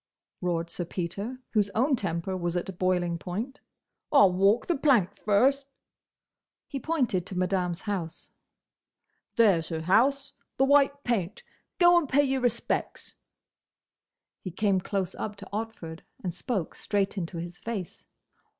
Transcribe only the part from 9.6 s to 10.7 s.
her house: the